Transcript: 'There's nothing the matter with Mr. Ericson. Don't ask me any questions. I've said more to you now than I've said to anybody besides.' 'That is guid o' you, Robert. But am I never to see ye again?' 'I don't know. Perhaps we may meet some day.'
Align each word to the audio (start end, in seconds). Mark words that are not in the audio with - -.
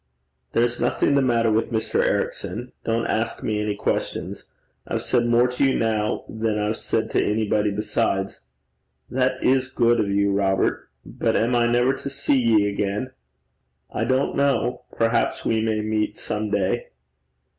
'There's 0.53 0.79
nothing 0.79 1.13
the 1.13 1.21
matter 1.21 1.51
with 1.51 1.71
Mr. 1.71 2.03
Ericson. 2.03 2.71
Don't 2.83 3.05
ask 3.05 3.43
me 3.43 3.61
any 3.61 3.75
questions. 3.75 4.45
I've 4.87 5.03
said 5.03 5.27
more 5.27 5.47
to 5.49 5.63
you 5.63 5.77
now 5.77 6.25
than 6.27 6.57
I've 6.57 6.77
said 6.77 7.11
to 7.11 7.23
anybody 7.23 7.69
besides.' 7.69 8.39
'That 9.11 9.33
is 9.43 9.67
guid 9.67 9.99
o' 9.99 10.05
you, 10.05 10.31
Robert. 10.33 10.89
But 11.05 11.35
am 11.35 11.55
I 11.55 11.67
never 11.67 11.93
to 11.93 12.09
see 12.09 12.39
ye 12.39 12.67
again?' 12.67 13.11
'I 13.93 14.03
don't 14.05 14.35
know. 14.35 14.85
Perhaps 14.97 15.45
we 15.45 15.61
may 15.61 15.81
meet 15.81 16.17
some 16.17 16.49
day.' 16.49 16.87